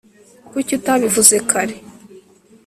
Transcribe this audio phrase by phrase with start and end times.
[0.49, 1.75] kuki utabivuze kare